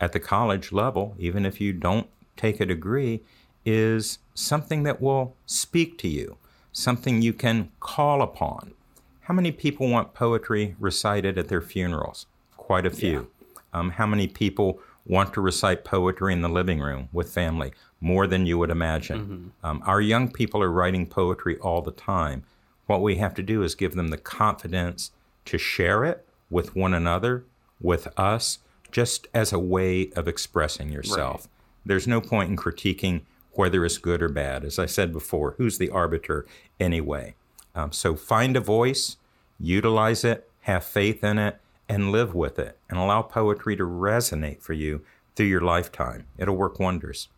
at 0.01 0.13
the 0.13 0.21
college 0.21 0.73
level, 0.73 1.15
even 1.19 1.45
if 1.45 1.61
you 1.61 1.73
don't 1.73 2.09
take 2.37 2.61
a 2.61 2.67
degree, 2.67 3.23
is 3.65 4.19
something 4.35 4.83
that 4.85 5.01
will 5.01 5.37
speak 5.47 5.99
to 5.99 6.09
you, 6.09 6.37
something 6.73 7.23
you 7.23 7.33
can 7.33 7.71
call 7.81 8.23
upon. 8.23 8.73
How 9.21 9.35
many 9.35 9.53
people 9.53 9.89
want 9.89 10.15
poetry 10.15 10.75
recited 10.81 11.39
at 11.39 11.49
their 11.49 11.61
funerals? 11.61 12.27
Quite 12.57 12.87
a 12.87 12.91
few. 12.91 13.29
Yeah. 13.45 13.79
Um, 13.81 13.91
how 13.91 14.07
many 14.07 14.27
people 14.27 14.81
want 15.07 15.35
to 15.35 15.41
recite 15.41 15.85
poetry 15.85 16.33
in 16.33 16.43
the 16.43 16.49
living 16.49 16.81
room 16.81 17.09
with 17.13 17.33
family? 17.33 17.73
More 18.01 18.27
than 18.27 18.47
you 18.47 18.59
would 18.59 18.71
imagine. 18.71 19.21
Mm-hmm. 19.21 19.67
Um, 19.67 19.83
our 19.87 20.01
young 20.01 20.31
people 20.31 20.63
are 20.63 20.71
writing 20.71 21.07
poetry 21.07 21.57
all 21.59 21.83
the 21.83 21.93
time. 21.93 22.45
What 22.87 23.03
we 23.03 23.17
have 23.17 23.35
to 23.35 23.43
do 23.43 23.63
is 23.63 23.75
give 23.75 23.95
them 23.95 24.09
the 24.09 24.19
confidence 24.19 25.13
to 25.45 25.59
share 25.59 26.05
it 26.05 26.27
with 26.51 26.77
one 26.77 26.95
another, 26.95 27.45
with 27.81 28.09
us, 28.19 28.59
just 28.91 29.27
as 29.33 29.53
a 29.53 29.59
way 29.59 30.11
of 30.15 30.29
expressing 30.29 30.91
yourself. 30.91 31.43
Right. 31.43 31.49
There's 31.87 32.07
no 32.07 32.21
point 32.21 32.51
in 32.51 32.57
critiquing 32.57 33.23
whether 33.53 33.85
it's 33.85 33.99
good 33.99 34.23
or 34.23 34.29
bad. 34.29 34.65
As 34.65 34.79
I 34.79 34.87
said 34.87 35.13
before, 35.13 35.55
who's 35.59 35.79
the 35.79 35.91
arbiter 35.91 36.47
anyway? 36.79 37.35
Um, 37.75 37.93
so 37.93 38.15
find 38.15 38.57
a 38.57 38.61
voice, 38.61 39.17
utilize 39.59 40.25
it, 40.25 40.51
have 40.63 40.85
faith 40.85 41.25
in 41.25 41.39
it, 41.39 41.59
and 41.89 42.13
live 42.13 42.35
with 42.35 42.59
it, 42.59 42.79
and 42.89 42.99
allow 42.99 43.23
poetry 43.23 43.77
to 43.77 43.85
resonate 43.85 44.63
for 44.63 44.73
you 44.73 45.05
through 45.35 45.47
your 45.47 45.61
lifetime. 45.61 46.27
It'll 46.39 46.57
work 46.57 46.79
wonders. 46.79 47.29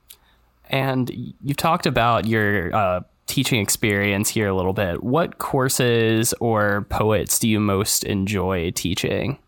And 0.71 1.11
you've 1.43 1.57
talked 1.57 1.87
about 1.87 2.27
your 2.27 2.75
uh, 2.75 3.01
teaching 3.27 3.61
experience 3.61 4.31
here 4.31 4.49
a 4.49 4.55
little 4.55 4.73
bit. 4.73 5.03
What 5.03 5.39
courses 5.39 6.33
or 6.41 6.87
poets 6.89 7.39
do 7.39 7.49
you 7.49 7.61
most 7.61 8.05
enjoy 8.05 8.71
teaching? 8.71 9.39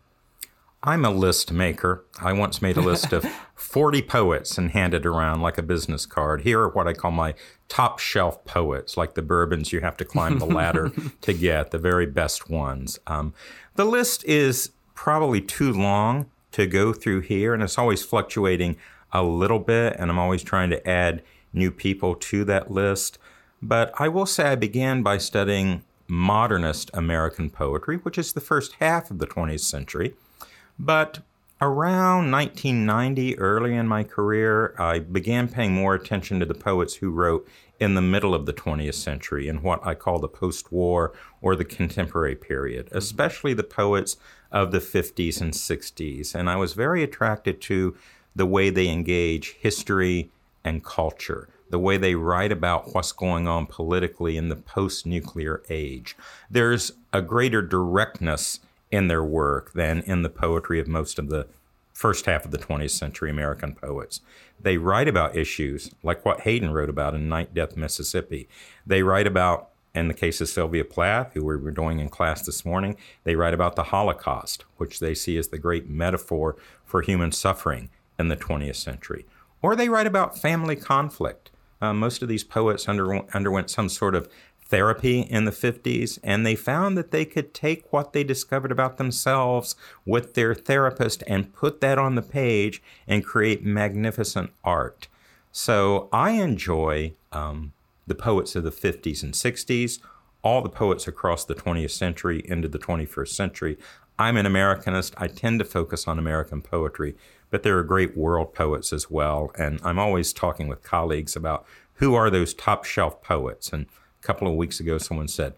I'm 0.83 1.03
a 1.03 1.09
list 1.09 1.51
maker. 1.51 2.05
I 2.21 2.33
once 2.33 2.61
made 2.61 2.77
a 2.77 2.81
list 2.81 3.11
of 3.11 3.25
40 3.55 4.03
poets 4.03 4.57
and 4.57 4.71
handed 4.71 5.05
around 5.05 5.41
like 5.41 5.57
a 5.57 5.63
business 5.63 6.05
card. 6.05 6.41
Here 6.41 6.59
are 6.59 6.69
what 6.69 6.87
I 6.87 6.93
call 6.93 7.11
my 7.11 7.33
top 7.67 7.99
shelf 7.99 8.45
poets, 8.45 8.95
like 8.95 9.15
the 9.15 9.23
bourbons 9.23 9.73
you 9.73 9.81
have 9.81 9.97
to 9.97 10.05
climb 10.05 10.37
the 10.37 10.45
ladder 10.45 10.91
to 11.21 11.33
get, 11.33 11.71
the 11.71 11.79
very 11.79 12.05
best 12.05 12.49
ones. 12.49 12.99
Um, 13.07 13.33
the 13.75 13.85
list 13.85 14.23
is 14.25 14.71
probably 14.97 15.39
too 15.39 15.71
long 15.71 16.25
to 16.51 16.65
go 16.65 16.91
through 16.91 17.21
here, 17.21 17.53
and 17.53 17.61
it's 17.61 17.77
always 17.77 18.03
fluctuating 18.03 18.75
a 19.13 19.23
little 19.23 19.59
bit, 19.59 19.95
and 19.97 20.09
I'm 20.09 20.19
always 20.19 20.43
trying 20.43 20.71
to 20.71 20.89
add 20.89 21.21
new 21.53 21.71
people 21.71 22.15
to 22.15 22.43
that 22.45 22.71
list. 22.71 23.19
But 23.61 23.93
I 23.99 24.09
will 24.09 24.25
say 24.25 24.49
I 24.49 24.55
began 24.55 25.03
by 25.03 25.19
studying 25.19 25.83
modernist 26.07 26.89
American 26.93 27.49
poetry, 27.51 27.97
which 27.97 28.17
is 28.17 28.33
the 28.33 28.41
first 28.41 28.73
half 28.79 29.11
of 29.11 29.19
the 29.19 29.27
20th 29.27 29.59
century. 29.61 30.15
But 30.79 31.19
around 31.61 32.31
1990, 32.31 33.37
early 33.37 33.75
in 33.75 33.87
my 33.87 34.03
career, 34.03 34.73
I 34.79 34.99
began 34.99 35.47
paying 35.47 35.73
more 35.73 35.93
attention 35.93 36.39
to 36.39 36.45
the 36.45 36.55
poets 36.55 36.95
who 36.95 37.11
wrote 37.11 37.47
in 37.79 37.93
the 37.93 38.01
middle 38.01 38.33
of 38.33 38.47
the 38.47 38.53
20th 38.53 38.95
century 38.95 39.47
in 39.47 39.61
what 39.61 39.85
I 39.85 39.93
call 39.93 40.17
the 40.17 40.27
post 40.27 40.71
war 40.71 41.13
or 41.39 41.55
the 41.55 41.65
contemporary 41.65 42.35
period, 42.35 42.89
especially 42.91 43.53
the 43.53 43.63
poets 43.63 44.17
of 44.51 44.71
the 44.71 44.79
50s 44.79 45.41
and 45.41 45.53
60s. 45.53 46.35
And 46.35 46.49
I 46.49 46.55
was 46.55 46.73
very 46.73 47.03
attracted 47.03 47.61
to 47.61 47.95
the 48.35 48.45
way 48.45 48.69
they 48.69 48.87
engage 48.87 49.55
history 49.59 50.29
and 50.63 50.83
culture, 50.83 51.49
the 51.69 51.79
way 51.79 51.97
they 51.97 52.15
write 52.15 52.51
about 52.51 52.93
what's 52.93 53.11
going 53.11 53.47
on 53.47 53.65
politically 53.65 54.37
in 54.37 54.49
the 54.49 54.55
post 54.55 55.05
nuclear 55.05 55.63
age. 55.69 56.15
There's 56.49 56.91
a 57.11 57.21
greater 57.21 57.61
directness 57.61 58.59
in 58.91 59.07
their 59.07 59.23
work 59.23 59.73
than 59.73 60.01
in 60.01 60.21
the 60.21 60.29
poetry 60.29 60.79
of 60.79 60.87
most 60.87 61.19
of 61.19 61.29
the 61.29 61.47
first 61.93 62.27
half 62.27 62.45
of 62.45 62.51
the 62.51 62.59
20th 62.59 62.91
century 62.91 63.29
American 63.29 63.73
poets. 63.73 64.21
They 64.59 64.77
write 64.77 65.07
about 65.07 65.35
issues 65.35 65.91
like 66.03 66.23
what 66.23 66.41
Hayden 66.41 66.71
wrote 66.71 66.89
about 66.89 67.15
in 67.15 67.27
Night 67.27 67.53
Death, 67.53 67.75
Mississippi. 67.75 68.47
They 68.85 69.01
write 69.01 69.25
about, 69.27 69.69
in 69.95 70.07
the 70.07 70.13
case 70.13 70.41
of 70.41 70.49
Sylvia 70.49 70.85
Plath, 70.85 71.33
who 71.33 71.43
we 71.43 71.57
were 71.57 71.71
doing 71.71 71.99
in 71.99 72.09
class 72.09 72.45
this 72.45 72.65
morning, 72.65 72.95
they 73.23 73.35
write 73.35 73.53
about 73.53 73.75
the 73.75 73.83
Holocaust, 73.83 74.65
which 74.77 74.99
they 74.99 75.13
see 75.13 75.37
as 75.37 75.47
the 75.47 75.57
great 75.57 75.89
metaphor 75.89 76.55
for 76.85 77.01
human 77.01 77.31
suffering 77.31 77.89
in 78.19 78.27
the 78.27 78.37
20th 78.37 78.75
century. 78.75 79.25
Or 79.61 79.75
they 79.75 79.89
write 79.89 80.07
about 80.07 80.37
family 80.37 80.75
conflict. 80.75 81.49
Uh, 81.81 81.93
most 81.93 82.21
of 82.21 82.27
these 82.27 82.43
poets 82.43 82.87
under, 82.87 83.25
underwent 83.35 83.69
some 83.69 83.89
sort 83.89 84.15
of 84.15 84.29
therapy 84.67 85.21
in 85.21 85.45
the 85.45 85.51
50s, 85.51 86.19
and 86.23 86.45
they 86.45 86.55
found 86.55 86.97
that 86.97 87.11
they 87.11 87.25
could 87.25 87.53
take 87.53 87.91
what 87.91 88.13
they 88.13 88.23
discovered 88.23 88.71
about 88.71 88.97
themselves 88.97 89.75
with 90.05 90.33
their 90.33 90.53
therapist 90.53 91.23
and 91.27 91.53
put 91.53 91.81
that 91.81 91.97
on 91.97 92.15
the 92.15 92.21
page 92.21 92.81
and 93.07 93.25
create 93.25 93.63
magnificent 93.63 94.51
art. 94.63 95.07
So 95.51 96.09
I 96.11 96.31
enjoy 96.31 97.13
um, 97.31 97.73
the 98.07 98.15
poets 98.15 98.55
of 98.55 98.63
the 98.63 98.71
50s 98.71 99.21
and 99.21 99.33
60s, 99.33 99.99
all 100.41 100.61
the 100.61 100.69
poets 100.69 101.07
across 101.07 101.45
the 101.45 101.55
20th 101.55 101.91
century 101.91 102.41
into 102.45 102.67
the 102.67 102.79
21st 102.79 103.29
century. 103.29 103.77
I'm 104.17 104.37
an 104.37 104.45
Americanist. 104.45 105.13
I 105.17 105.27
tend 105.27 105.59
to 105.59 105.65
focus 105.65 106.07
on 106.07 106.17
American 106.17 106.61
poetry, 106.61 107.15
but 107.51 107.63
there 107.63 107.77
are 107.77 107.83
great 107.83 108.17
world 108.17 108.53
poets 108.53 108.91
as 108.91 109.11
well. 109.11 109.51
And 109.57 109.79
I'm 109.83 109.99
always 109.99 110.33
talking 110.33 110.67
with 110.67 110.81
colleagues 110.83 111.35
about 111.35 111.65
who 111.95 112.15
are 112.15 112.29
those 112.29 112.53
top 112.53 112.85
shelf 112.85 113.21
poets. 113.21 113.71
And 113.71 113.85
a 114.21 114.25
couple 114.25 114.47
of 114.47 114.55
weeks 114.55 114.79
ago, 114.79 114.97
someone 114.97 115.27
said, 115.27 115.53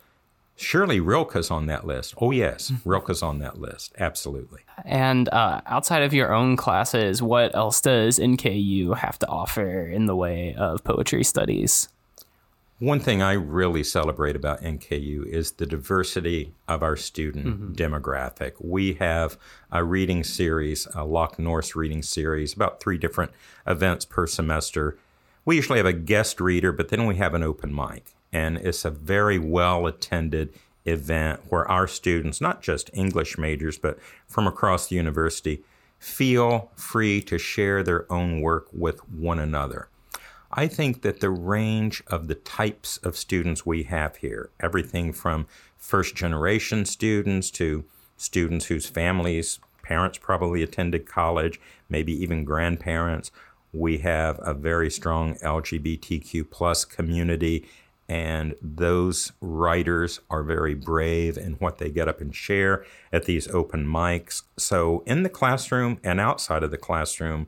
Surely 0.55 0.99
Rilke's 0.99 1.49
on 1.49 1.67
that 1.67 1.87
list. 1.87 2.15
Oh, 2.17 2.31
yes, 2.31 2.73
Rilke's 2.85 3.23
on 3.23 3.39
that 3.39 3.61
list. 3.61 3.93
Absolutely. 3.97 4.59
And 4.83 5.29
uh, 5.29 5.61
outside 5.65 6.03
of 6.03 6.13
your 6.13 6.33
own 6.33 6.57
classes, 6.57 7.21
what 7.21 7.55
else 7.55 7.79
does 7.79 8.19
NKU 8.19 8.97
have 8.97 9.17
to 9.19 9.27
offer 9.27 9.87
in 9.87 10.05
the 10.05 10.17
way 10.17 10.53
of 10.55 10.83
poetry 10.83 11.23
studies? 11.23 11.87
One 12.79 13.01
thing 13.01 13.21
I 13.21 13.33
really 13.33 13.83
celebrate 13.83 14.37
about 14.37 14.61
NKU 14.61 15.25
is 15.25 15.51
the 15.51 15.65
diversity 15.65 16.53
of 16.65 16.81
our 16.81 16.95
student 16.95 17.45
mm-hmm. 17.45 17.73
demographic. 17.73 18.53
We 18.59 18.93
have 18.93 19.37
a 19.69 19.83
reading 19.83 20.23
series, 20.23 20.87
a 20.95 21.03
Loch 21.03 21.37
Norse 21.37 21.75
reading 21.75 22.01
series, 22.01 22.53
about 22.53 22.79
three 22.79 22.97
different 22.97 23.31
events 23.67 24.05
per 24.05 24.27
semester. 24.27 24.97
We 25.43 25.57
usually 25.57 25.79
have 25.79 25.85
a 25.85 25.91
guest 25.91 26.39
reader, 26.39 26.71
but 26.71 26.87
then 26.87 27.05
we 27.05 27.17
have 27.17 27.33
an 27.33 27.43
open 27.43 27.75
mic 27.75 28.15
and 28.31 28.55
it's 28.57 28.85
a 28.85 28.89
very 28.89 29.39
well 29.39 29.85
attended 29.85 30.53
event 30.85 31.41
where 31.49 31.69
our 31.69 31.85
students, 31.85 32.39
not 32.39 32.61
just 32.61 32.89
English 32.93 33.37
majors, 33.37 33.77
but 33.77 33.99
from 34.25 34.47
across 34.47 34.87
the 34.87 34.95
university, 34.95 35.63
feel 35.97 36.71
free 36.75 37.21
to 37.23 37.37
share 37.37 37.83
their 37.83 38.09
own 38.09 38.39
work 38.39 38.67
with 38.71 38.99
one 39.09 39.39
another. 39.39 39.89
I 40.51 40.67
think 40.67 41.03
that 41.03 41.19
the 41.19 41.29
range 41.29 42.01
of 42.07 42.27
the 42.27 42.35
types 42.35 42.97
of 42.97 43.15
students 43.15 43.65
we 43.65 43.83
have 43.83 44.17
here, 44.17 44.49
everything 44.59 45.13
from 45.13 45.47
first 45.77 46.15
generation 46.15 46.85
students 46.85 47.51
to 47.51 47.85
students 48.17 48.65
whose 48.65 48.87
families, 48.87 49.59
parents 49.83 50.17
probably 50.17 50.63
attended 50.63 51.05
college, 51.05 51.59
maybe 51.87 52.13
even 52.13 52.43
grandparents. 52.43 53.31
We 53.71 53.99
have 53.99 54.39
a 54.41 54.53
very 54.53 54.89
strong 54.89 55.35
LGBTQ 55.35 56.49
plus 56.49 56.83
community 56.83 57.67
and 58.09 58.55
those 58.59 59.31
writers 59.39 60.19
are 60.31 60.41
very 60.41 60.73
brave 60.73 61.37
in 61.37 61.53
what 61.53 61.77
they 61.77 61.91
get 61.91 62.07
up 62.07 62.19
and 62.19 62.35
share 62.35 62.83
at 63.13 63.25
these 63.25 63.47
open 63.49 63.85
mics. 63.85 64.41
So, 64.57 65.03
in 65.05 65.21
the 65.21 65.29
classroom 65.29 65.99
and 66.03 66.19
outside 66.19 66.63
of 66.63 66.71
the 66.71 66.77
classroom, 66.77 67.47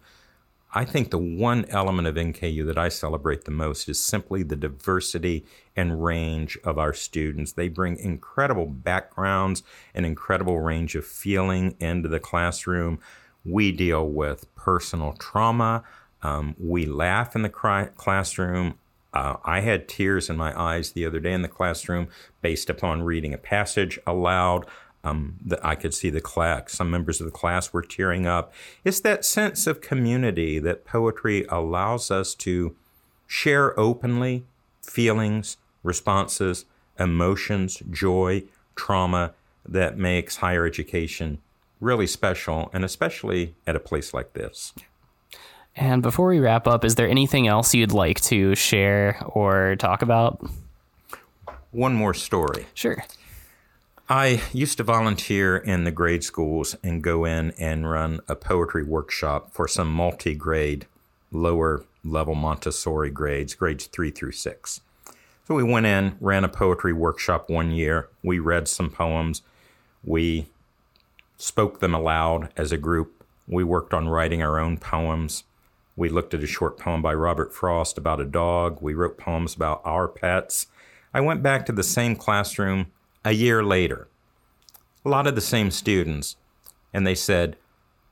I 0.73 0.85
think 0.85 1.11
the 1.11 1.17
one 1.17 1.65
element 1.65 2.07
of 2.07 2.15
NKU 2.15 2.65
that 2.65 2.77
I 2.77 2.87
celebrate 2.87 3.43
the 3.43 3.51
most 3.51 3.89
is 3.89 4.01
simply 4.01 4.41
the 4.41 4.55
diversity 4.55 5.45
and 5.75 6.03
range 6.03 6.57
of 6.63 6.77
our 6.77 6.93
students. 6.93 7.51
They 7.51 7.67
bring 7.67 7.97
incredible 7.97 8.67
backgrounds, 8.67 9.63
and 9.93 10.05
incredible 10.05 10.61
range 10.61 10.95
of 10.95 11.05
feeling 11.05 11.75
into 11.79 12.07
the 12.07 12.21
classroom. 12.21 12.99
We 13.43 13.73
deal 13.73 14.07
with 14.07 14.53
personal 14.55 15.13
trauma. 15.13 15.83
Um, 16.21 16.55
we 16.57 16.85
laugh 16.85 17.35
in 17.35 17.41
the 17.41 17.91
classroom. 17.95 18.75
Uh, 19.13 19.35
I 19.43 19.59
had 19.59 19.89
tears 19.89 20.29
in 20.29 20.37
my 20.37 20.57
eyes 20.57 20.93
the 20.93 21.05
other 21.05 21.19
day 21.19 21.33
in 21.33 21.41
the 21.41 21.49
classroom 21.49 22.07
based 22.41 22.69
upon 22.69 23.03
reading 23.03 23.33
a 23.33 23.37
passage 23.37 23.99
aloud. 24.07 24.65
Um, 25.03 25.37
that 25.43 25.65
I 25.65 25.73
could 25.73 25.95
see 25.95 26.11
the 26.11 26.21
class, 26.21 26.73
some 26.73 26.91
members 26.91 27.19
of 27.19 27.25
the 27.25 27.31
class 27.31 27.73
were 27.73 27.81
tearing 27.81 28.27
up. 28.27 28.53
It's 28.83 28.99
that 28.99 29.25
sense 29.25 29.65
of 29.65 29.81
community 29.81 30.59
that 30.59 30.85
poetry 30.85 31.43
allows 31.49 32.11
us 32.11 32.35
to 32.35 32.75
share 33.25 33.79
openly 33.79 34.45
feelings, 34.83 35.57
responses, 35.81 36.65
emotions, 36.99 37.81
joy, 37.89 38.43
trauma 38.75 39.33
that 39.67 39.97
makes 39.97 40.37
higher 40.37 40.67
education 40.67 41.39
really 41.79 42.07
special, 42.07 42.69
and 42.73 42.85
especially 42.85 43.55
at 43.65 43.75
a 43.75 43.79
place 43.79 44.13
like 44.13 44.33
this. 44.33 44.73
And 45.75 46.01
before 46.01 46.27
we 46.27 46.39
wrap 46.39 46.67
up, 46.67 46.85
is 46.85 46.95
there 46.95 47.09
anything 47.09 47.47
else 47.47 47.73
you'd 47.73 47.91
like 47.91 48.21
to 48.21 48.55
share 48.55 49.21
or 49.25 49.75
talk 49.77 50.01
about? 50.01 50.45
One 51.71 51.95
more 51.95 52.13
story. 52.13 52.67
Sure. 52.73 53.03
I 54.11 54.41
used 54.51 54.75
to 54.75 54.83
volunteer 54.83 55.55
in 55.55 55.85
the 55.85 55.91
grade 55.91 56.25
schools 56.25 56.75
and 56.83 57.01
go 57.01 57.23
in 57.23 57.51
and 57.51 57.89
run 57.89 58.19
a 58.27 58.35
poetry 58.35 58.83
workshop 58.83 59.53
for 59.53 59.69
some 59.69 59.89
multi 59.89 60.35
grade, 60.35 60.85
lower 61.31 61.85
level 62.03 62.35
Montessori 62.35 63.09
grades, 63.09 63.55
grades 63.55 63.85
three 63.85 64.11
through 64.11 64.33
six. 64.33 64.81
So 65.47 65.55
we 65.55 65.63
went 65.63 65.85
in, 65.85 66.17
ran 66.19 66.43
a 66.43 66.49
poetry 66.49 66.91
workshop 66.91 67.49
one 67.49 67.71
year. 67.71 68.09
We 68.21 68.37
read 68.37 68.67
some 68.67 68.89
poems. 68.89 69.43
We 70.03 70.47
spoke 71.37 71.79
them 71.79 71.93
aloud 71.95 72.49
as 72.57 72.73
a 72.73 72.77
group. 72.77 73.23
We 73.47 73.63
worked 73.63 73.93
on 73.93 74.09
writing 74.09 74.43
our 74.43 74.59
own 74.59 74.77
poems. 74.77 75.45
We 75.95 76.09
looked 76.09 76.33
at 76.33 76.43
a 76.43 76.47
short 76.47 76.77
poem 76.77 77.01
by 77.01 77.13
Robert 77.13 77.53
Frost 77.53 77.97
about 77.97 78.19
a 78.19 78.25
dog. 78.25 78.79
We 78.81 78.93
wrote 78.93 79.17
poems 79.17 79.55
about 79.55 79.81
our 79.85 80.09
pets. 80.09 80.67
I 81.13 81.21
went 81.21 81.41
back 81.41 81.65
to 81.67 81.71
the 81.71 81.81
same 81.81 82.17
classroom 82.17 82.87
a 83.23 83.31
year 83.31 83.63
later, 83.63 84.07
a 85.05 85.09
lot 85.09 85.27
of 85.27 85.35
the 85.35 85.41
same 85.41 85.71
students, 85.71 86.35
and 86.93 87.05
they 87.05 87.15
said, 87.15 87.57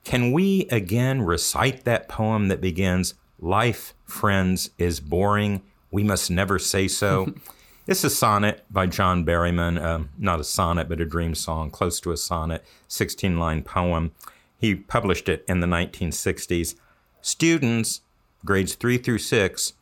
Can 0.03 0.31
we 0.31 0.67
again 0.71 1.21
recite 1.21 1.85
that 1.85 2.09
poem 2.09 2.47
that 2.47 2.61
begins, 2.61 3.13
Life, 3.41 3.93
friends, 4.05 4.71
is 4.77 4.99
boring. 4.99 5.61
We 5.91 6.03
must 6.03 6.29
never 6.29 6.59
say 6.59 6.89
so? 6.89 7.33
it's 7.87 8.03
a 8.03 8.09
sonnet 8.09 8.65
by 8.69 8.87
John 8.87 9.25
Berryman, 9.25 9.81
uh, 9.81 10.05
not 10.17 10.41
a 10.41 10.43
sonnet, 10.43 10.89
but 10.89 10.99
a 10.99 11.05
dream 11.05 11.33
song, 11.35 11.71
close 11.71 12.01
to 12.01 12.11
a 12.11 12.17
sonnet, 12.17 12.65
16 12.89 13.39
line 13.39 13.63
poem. 13.63 14.11
He 14.57 14.75
published 14.75 15.29
it 15.29 15.45
in 15.47 15.61
the 15.61 15.67
1960s. 15.67 16.75
Students, 17.21 18.01
grades 18.43 18.75
three 18.75 18.97
through 18.97 19.19
six, 19.19 19.73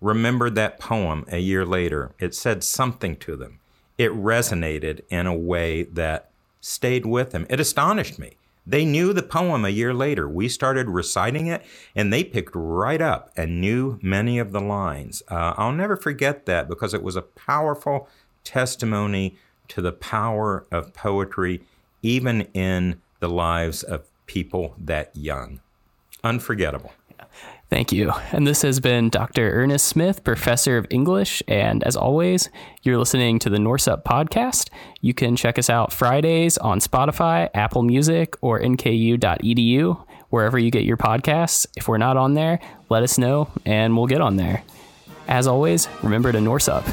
remembered 0.00 0.54
that 0.54 0.80
poem 0.80 1.26
a 1.28 1.38
year 1.38 1.66
later. 1.66 2.14
It 2.18 2.34
said 2.34 2.64
something 2.64 3.16
to 3.16 3.36
them 3.36 3.60
it 4.02 4.12
resonated 4.12 5.00
in 5.08 5.26
a 5.26 5.34
way 5.34 5.84
that 5.84 6.30
stayed 6.60 7.06
with 7.06 7.30
them. 7.30 7.46
It 7.48 7.60
astonished 7.60 8.18
me. 8.18 8.32
They 8.66 8.84
knew 8.84 9.12
the 9.12 9.22
poem 9.22 9.64
a 9.64 9.70
year 9.70 9.92
later. 9.92 10.28
We 10.28 10.48
started 10.48 10.88
reciting 10.88 11.48
it, 11.48 11.64
and 11.96 12.12
they 12.12 12.22
picked 12.22 12.52
right 12.54 13.00
up 13.00 13.32
and 13.36 13.60
knew 13.60 13.98
many 14.02 14.38
of 14.38 14.52
the 14.52 14.60
lines. 14.60 15.22
Uh, 15.28 15.54
I'll 15.56 15.72
never 15.72 15.96
forget 15.96 16.46
that 16.46 16.68
because 16.68 16.94
it 16.94 17.02
was 17.02 17.16
a 17.16 17.22
powerful 17.22 18.08
testimony 18.44 19.36
to 19.68 19.82
the 19.82 19.92
power 19.92 20.64
of 20.70 20.94
poetry, 20.94 21.62
even 22.02 22.42
in 22.54 23.00
the 23.18 23.28
lives 23.28 23.82
of 23.82 24.06
people 24.26 24.74
that 24.78 25.14
young. 25.16 25.60
Unforgettable. 26.22 26.92
Thank 27.72 27.90
you. 27.90 28.12
And 28.32 28.46
this 28.46 28.60
has 28.60 28.80
been 28.80 29.08
Dr. 29.08 29.50
Ernest 29.50 29.86
Smith, 29.86 30.22
Professor 30.24 30.76
of 30.76 30.86
English. 30.90 31.42
And 31.48 31.82
as 31.84 31.96
always, 31.96 32.50
you're 32.82 32.98
listening 32.98 33.38
to 33.38 33.48
the 33.48 33.58
Norse 33.58 33.88
Up 33.88 34.04
podcast. 34.04 34.68
You 35.00 35.14
can 35.14 35.36
check 35.36 35.58
us 35.58 35.70
out 35.70 35.90
Fridays 35.90 36.58
on 36.58 36.80
Spotify, 36.80 37.48
Apple 37.54 37.82
Music, 37.82 38.36
or 38.42 38.60
nku.edu, 38.60 40.06
wherever 40.28 40.58
you 40.58 40.70
get 40.70 40.84
your 40.84 40.98
podcasts. 40.98 41.66
If 41.74 41.88
we're 41.88 41.96
not 41.96 42.18
on 42.18 42.34
there, 42.34 42.60
let 42.90 43.04
us 43.04 43.16
know 43.16 43.48
and 43.64 43.96
we'll 43.96 44.06
get 44.06 44.20
on 44.20 44.36
there. 44.36 44.62
As 45.26 45.46
always, 45.46 45.88
remember 46.02 46.30
to 46.30 46.42
Norse 46.42 46.68
up. 46.68 46.84